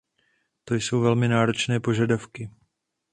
To 0.63 0.73
jsou 0.75 1.01
velmi 1.01 1.27
náročné 1.27 1.79
požadavky. 1.79 2.49